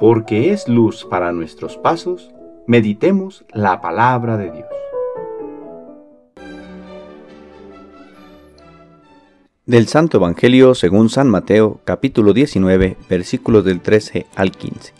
[0.00, 2.30] porque es luz para nuestros pasos,
[2.66, 4.66] meditemos la palabra de Dios.
[9.66, 14.94] Del Santo Evangelio según San Mateo, capítulo 19, versículos del 13 al 15.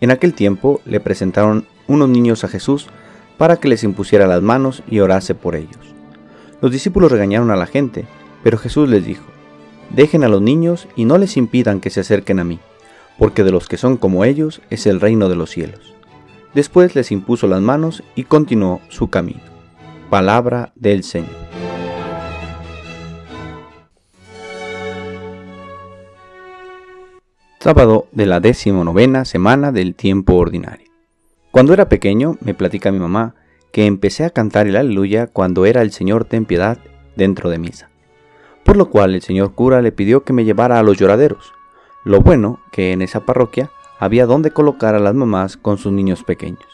[0.00, 2.88] En aquel tiempo le presentaron unos niños a Jesús
[3.38, 5.94] para que les impusiera las manos y orase por ellos.
[6.60, 8.04] Los discípulos regañaron a la gente,
[8.42, 9.24] pero Jesús les dijo,
[9.90, 12.58] Dejen a los niños y no les impidan que se acerquen a mí
[13.18, 15.94] porque de los que son como ellos es el reino de los cielos.
[16.54, 19.40] Después les impuso las manos y continuó su camino.
[20.08, 21.48] Palabra del Señor.
[27.60, 30.86] Sábado de la decimonovena semana del tiempo ordinario.
[31.50, 33.34] Cuando era pequeño, me platica mi mamá,
[33.72, 36.78] que empecé a cantar el aleluya cuando era el Señor ten piedad
[37.16, 37.90] dentro de misa.
[38.64, 41.52] Por lo cual el señor cura le pidió que me llevara a los lloraderos,
[42.08, 46.24] lo bueno que en esa parroquia había donde colocar a las mamás con sus niños
[46.24, 46.64] pequeños.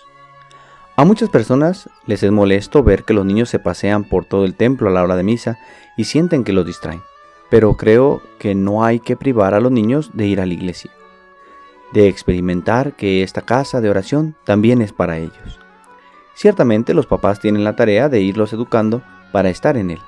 [0.94, 4.54] A muchas personas les es molesto ver que los niños se pasean por todo el
[4.54, 5.58] templo a la hora de misa
[5.96, 7.02] y sienten que los distraen,
[7.50, 10.92] pero creo que no hay que privar a los niños de ir a la iglesia,
[11.92, 15.58] de experimentar que esta casa de oración también es para ellos.
[16.34, 20.00] Ciertamente los papás tienen la tarea de irlos educando para estar en él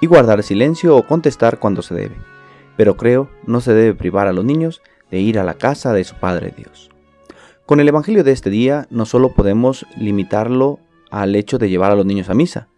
[0.00, 2.37] y guardar silencio o contestar cuando se debe
[2.78, 6.04] pero creo no se debe privar a los niños de ir a la casa de
[6.04, 6.90] su Padre Dios.
[7.66, 10.78] Con el Evangelio de este día no solo podemos limitarlo
[11.10, 12.68] al hecho de llevar a los niños a misa,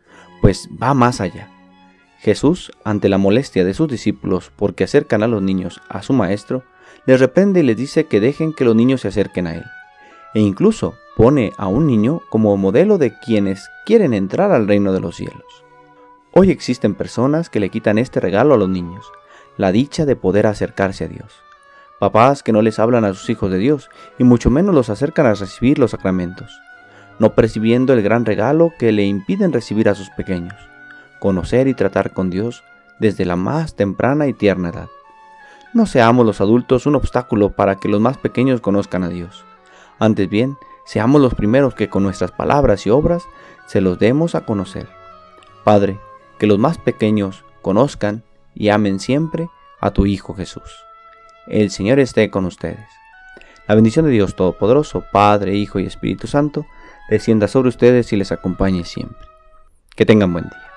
[0.41, 1.51] pues va más allá.
[2.19, 6.65] Jesús, ante la molestia de sus discípulos porque acercan a los niños a su Maestro,
[7.05, 9.65] les reprende y les dice que dejen que los niños se acerquen a Él.
[10.33, 15.01] E incluso pone a un niño como modelo de quienes quieren entrar al reino de
[15.01, 15.45] los cielos.
[16.33, 19.11] Hoy existen personas que le quitan este regalo a los niños,
[19.61, 21.43] la dicha de poder acercarse a Dios.
[21.99, 25.27] Papás que no les hablan a sus hijos de Dios y mucho menos los acercan
[25.27, 26.59] a recibir los sacramentos,
[27.19, 30.55] no percibiendo el gran regalo que le impiden recibir a sus pequeños,
[31.19, 32.65] conocer y tratar con Dios
[32.99, 34.89] desde la más temprana y tierna edad.
[35.75, 39.45] No seamos los adultos un obstáculo para que los más pequeños conozcan a Dios.
[39.99, 40.57] Antes bien,
[40.87, 43.25] seamos los primeros que con nuestras palabras y obras
[43.67, 44.89] se los demos a conocer.
[45.65, 46.01] Padre,
[46.39, 48.25] que los más pequeños conozcan
[48.61, 49.49] y amen siempre
[49.81, 50.85] a tu Hijo Jesús.
[51.47, 52.87] El Señor esté con ustedes.
[53.67, 56.67] La bendición de Dios Todopoderoso, Padre, Hijo y Espíritu Santo,
[57.09, 59.27] descienda sobre ustedes y les acompañe siempre.
[59.97, 60.70] Que tengan buen día.